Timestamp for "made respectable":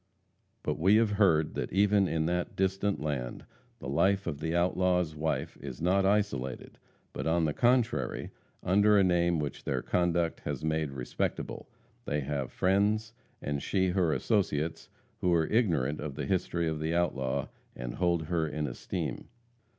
10.65-11.69